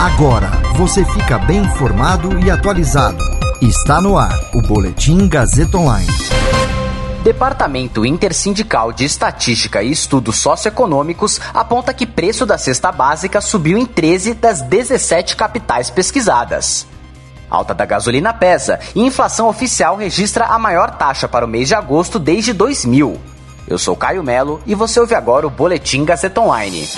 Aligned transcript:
Agora 0.00 0.50
você 0.76 1.04
fica 1.04 1.36
bem 1.36 1.58
informado 1.58 2.38
e 2.38 2.50
atualizado. 2.50 3.22
Está 3.60 4.00
no 4.00 4.16
ar 4.16 4.34
o 4.54 4.62
Boletim 4.62 5.28
Gazeta 5.28 5.76
Online. 5.76 6.08
Departamento 7.22 8.06
Intersindical 8.06 8.94
de 8.94 9.04
Estatística 9.04 9.82
e 9.82 9.90
Estudos 9.90 10.36
Socioeconômicos 10.36 11.38
aponta 11.52 11.92
que 11.92 12.06
preço 12.06 12.46
da 12.46 12.56
cesta 12.56 12.90
básica 12.90 13.42
subiu 13.42 13.76
em 13.76 13.84
13 13.84 14.32
das 14.32 14.62
17 14.62 15.36
capitais 15.36 15.90
pesquisadas. 15.90 16.86
Alta 17.50 17.74
da 17.74 17.84
gasolina 17.84 18.32
pesa 18.32 18.80
e 18.94 19.02
inflação 19.02 19.48
oficial 19.50 19.96
registra 19.96 20.46
a 20.46 20.58
maior 20.58 20.92
taxa 20.92 21.28
para 21.28 21.44
o 21.44 21.48
mês 21.48 21.68
de 21.68 21.74
agosto 21.74 22.18
desde 22.18 22.54
2000. 22.54 23.20
Eu 23.68 23.76
sou 23.76 23.94
Caio 23.94 24.22
Melo 24.22 24.62
e 24.64 24.74
você 24.74 24.98
ouve 24.98 25.14
agora 25.14 25.46
o 25.46 25.50
Boletim 25.50 26.06
Gazeta 26.06 26.40
Online. 26.40 26.88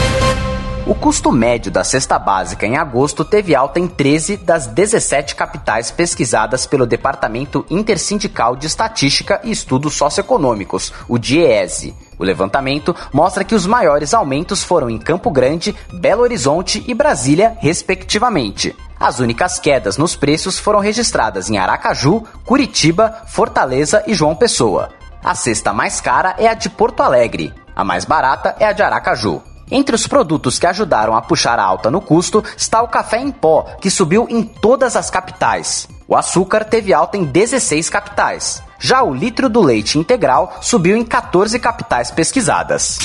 O 0.85 0.97
custo 0.97 1.31
médio 1.31 1.71
da 1.71 1.85
cesta 1.85 2.19
básica 2.19 2.67
em 2.67 2.77
agosto 2.77 3.25
teve 3.25 3.55
alta 3.55 3.79
em 3.79 3.87
13 3.87 4.37
das 4.39 4.67
17 4.67 5.37
capitais 5.37 5.93
pesquisadas 5.93 6.67
pelo 6.67 6.85
Departamento 6.85 7.65
Intersindical 7.71 8.57
de 8.57 8.67
Estatística 8.67 9.41
e 9.45 9.53
Estudos 9.53 9.95
Socioeconômicos, 9.95 10.93
o 11.09 11.19
DIEESE. 11.19 11.95
O 12.19 12.25
levantamento 12.25 12.97
mostra 13.13 13.45
que 13.45 13.55
os 13.55 13.65
maiores 13.65 14.13
aumentos 14.13 14.65
foram 14.65 14.91
em 14.91 14.99
Campo 14.99 15.31
Grande, 15.31 15.73
Belo 15.93 16.23
Horizonte 16.23 16.83
e 16.89 16.93
Brasília, 16.95 17.57
respectivamente. 17.61 18.75
As 18.99 19.21
únicas 19.21 19.61
quedas 19.61 19.97
nos 19.97 20.17
preços 20.17 20.59
foram 20.59 20.81
registradas 20.81 21.49
em 21.49 21.59
Aracaju, 21.59 22.25
Curitiba, 22.45 23.23
Fortaleza 23.29 24.03
e 24.05 24.15
João 24.15 24.35
Pessoa. 24.35 24.89
A 25.23 25.37
cesta 25.37 25.73
mais 25.73 26.01
cara 26.01 26.35
é 26.39 26.49
a 26.49 26.55
de 26.55 26.69
Porto 26.69 27.05
Alegre, 27.05 27.55
a 27.77 27.85
mais 27.85 28.05
barata 28.05 28.57
é 28.59 28.65
a 28.67 28.73
de 28.73 28.83
Aracaju. 28.83 29.52
Entre 29.75 29.95
os 29.95 30.07
produtos 30.07 30.59
que 30.59 30.67
ajudaram 30.67 31.17
a 31.17 31.23
puxar 31.23 31.59
a 31.59 31.65
alta 31.65 31.91
no 31.91 32.03
custo 32.03 32.45
está 32.55 32.83
o 32.83 32.89
café 32.89 33.19
em 33.19 33.31
pó, 33.31 33.63
que 33.81 33.89
subiu 33.89 34.27
em 34.29 34.43
todas 34.43 34.97
as 34.97 35.09
capitais. 35.09 35.89
O 36.07 36.15
açúcar 36.15 36.63
teve 36.63 36.93
alta 36.93 37.17
em 37.17 37.25
16 37.25 37.89
capitais. 37.89 38.63
Já 38.79 39.03
o 39.03 39.15
litro 39.15 39.49
do 39.49 39.63
leite 39.63 39.99
integral 39.99 40.59
subiu 40.61 40.95
em 40.95 41.03
14 41.03 41.59
capitais 41.59 42.11
pesquisadas. 42.11 42.99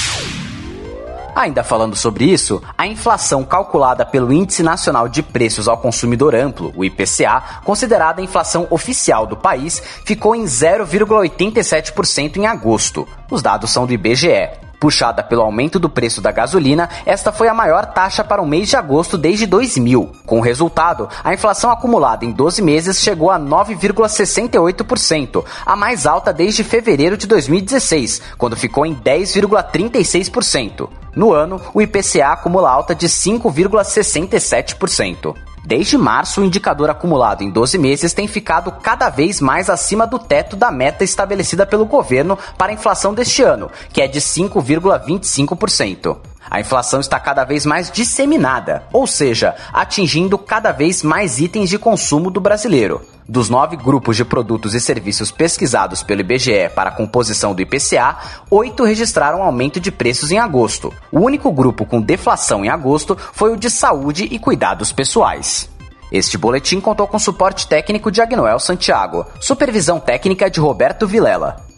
Ainda 1.34 1.64
falando 1.64 1.96
sobre 1.96 2.26
isso, 2.26 2.62
a 2.78 2.86
inflação 2.86 3.46
calculada 3.46 4.06
pelo 4.06 4.34
Índice 4.34 4.62
Nacional 4.62 5.08
de 5.08 5.24
Preços 5.24 5.70
ao 5.70 5.78
Consumidor 5.78 6.36
Amplo, 6.36 6.74
o 6.76 6.84
IPCA, 6.84 7.62
considerada 7.64 8.20
a 8.20 8.24
inflação 8.26 8.68
oficial 8.70 9.26
do 9.26 9.38
país, 9.38 9.82
ficou 10.04 10.36
em 10.36 10.44
0,87% 10.44 12.36
em 12.36 12.46
agosto. 12.46 13.08
Os 13.32 13.42
dados 13.42 13.70
são 13.70 13.86
do 13.86 13.94
IBGE. 13.94 14.67
Puxada 14.80 15.24
pelo 15.24 15.42
aumento 15.42 15.80
do 15.80 15.90
preço 15.90 16.22
da 16.22 16.32
gasolina, 16.32 16.88
esta 17.06 17.32
foi 17.32 17.48
a 17.48 17.54
maior 17.54 17.86
taxa 17.88 18.24
para 18.24 18.40
o 18.42 18.48
mês 18.48 18.70
de 18.70 18.76
agosto 18.76 19.18
desde 19.18 19.48
2000. 19.48 20.12
Com 20.26 20.38
o 20.38 20.42
resultado, 20.42 21.10
a 21.24 21.34
inflação 21.34 21.72
acumulada 21.72 22.26
em 22.26 22.32
12 22.32 22.62
meses 22.62 23.00
chegou 23.00 23.32
a 23.32 23.40
9,68%, 23.40 25.44
a 25.66 25.76
mais 25.76 26.06
alta 26.06 26.32
desde 26.32 26.64
fevereiro 26.64 27.18
de 27.18 27.26
2016, 27.26 28.22
quando 28.38 28.56
ficou 28.56 28.86
em 28.86 28.94
10,36%. 28.96 30.88
No 31.16 31.34
ano, 31.34 31.60
o 31.74 31.82
IPCA 31.82 32.34
acumula 32.34 32.70
alta 32.70 32.94
de 32.94 33.08
5,67%. 33.08 35.36
Desde 35.68 35.98
março, 35.98 36.40
o 36.40 36.46
indicador 36.46 36.90
acumulado 36.90 37.42
em 37.42 37.50
12 37.50 37.78
meses 37.78 38.14
tem 38.14 38.26
ficado 38.26 38.72
cada 38.72 39.10
vez 39.10 39.42
mais 39.42 39.70
acima 39.70 40.08
do 40.08 40.18
teto 40.18 40.56
da 40.56 40.72
meta 40.72 41.04
estabelecida 41.04 41.66
pelo 41.66 41.86
governo 41.86 42.40
para 42.58 42.72
a 42.72 42.74
inflação 42.74 43.14
deste 43.14 43.44
ano, 43.44 43.70
que 43.92 44.00
é 44.02 44.08
de 44.08 44.22
5,25%. 44.22 46.16
A 46.50 46.60
inflação 46.60 47.00
está 47.00 47.20
cada 47.20 47.44
vez 47.44 47.66
mais 47.66 47.92
disseminada, 47.92 48.84
ou 48.94 49.06
seja, 49.06 49.56
atingindo 49.74 50.38
cada 50.38 50.72
vez 50.72 51.04
mais 51.04 51.40
itens 51.40 51.70
de 51.70 51.78
consumo 51.78 52.30
do 52.30 52.40
brasileiro. 52.40 53.02
Dos 53.28 53.50
nove 53.50 53.76
grupos 53.76 54.16
de 54.16 54.24
produtos 54.24 54.74
e 54.74 54.80
serviços 54.80 55.32
pesquisados 55.32 56.02
pelo 56.02 56.22
IBGE 56.22 56.70
para 56.74 56.90
a 56.90 56.94
composição 56.94 57.54
do 57.54 57.62
IPCA, 57.62 58.16
oito 58.50 58.86
registraram 58.86 59.44
aumento 59.44 59.82
de 59.82 59.92
preços 59.92 60.32
em 60.32 60.40
agosto. 60.40 60.94
O 61.12 61.20
único 61.20 61.52
grupo 61.52 61.86
com 61.86 62.02
deflação 62.02 62.64
em 62.64 62.70
agosto 62.70 63.18
foi 63.34 63.52
o 63.52 63.58
de 63.58 63.70
saúde 63.70 64.30
e 64.32 64.40
cuidados 64.40 64.94
pessoais. 64.94 65.70
Este 66.10 66.38
boletim 66.38 66.80
contou 66.80 67.06
com 67.06 67.20
suporte 67.20 67.68
técnico 67.68 68.10
de 68.10 68.22
Agnoel 68.22 68.60
Santiago, 68.60 69.26
supervisão 69.42 70.00
técnica 70.00 70.50
de 70.50 70.62
Roberto 70.62 71.06
Vilela. 71.06 71.67